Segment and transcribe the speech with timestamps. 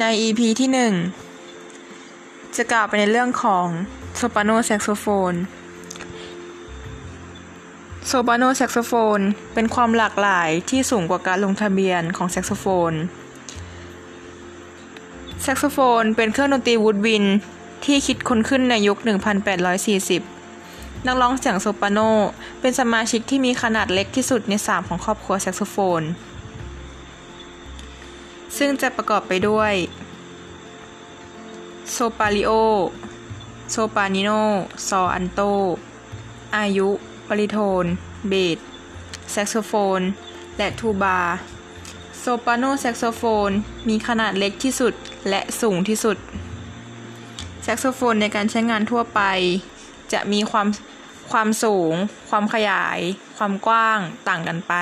[0.00, 0.70] ใน EP ที่
[1.54, 3.66] 1 จะกล่าวไปในเรื่องของ
[4.16, 5.34] โซปราโนแซกโซโฟน
[8.06, 9.20] โซปราโนแซกโซโฟน
[9.54, 12.92] เป็นความหลากหลายที่สูงกว่าการลงทะเบียนของแซกโซโฟน
[15.42, 17.24] แซกโซโฟนเป็นเครื่องดนตรี woodwind
[17.84, 18.98] ที่คิดค้นขึ้นในยุค
[19.82, 21.98] 1840 นักร้องเสียงโซปราโน
[22.60, 26.02] เป็นสมาชิกที่มีขนาดเล็กที่สุดใน 3 ของครอบครัวแซกโซโฟน
[28.58, 29.74] ซึ่งจะประกอบไปด้วย
[31.92, 32.52] โซปาริโอ
[33.70, 34.30] โซปานิโน
[34.88, 35.40] ซออันโต
[36.56, 36.88] อายุ
[37.28, 37.84] บริโทน
[38.28, 38.58] เบส
[39.30, 40.00] แซกโซโฟน
[40.58, 41.20] และทูบา
[42.18, 43.50] โซปราโนแซกโซโฟน
[43.88, 44.94] มีขนาดเล็กที่สุด
[45.28, 46.16] และสูงที่สุด
[47.62, 49.20] แซกโซโฟนในการใช้งานทั่วไป
[50.12, 50.66] จะมีความ
[51.32, 51.94] ความสูง
[52.30, 52.98] ความขยาย
[53.36, 54.74] ความกว้างต่างกันไป